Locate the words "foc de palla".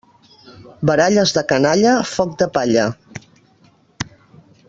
2.13-2.87